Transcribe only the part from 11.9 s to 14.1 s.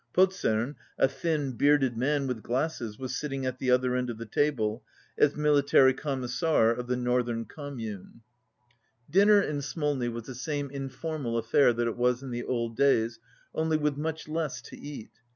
was in the old days, only with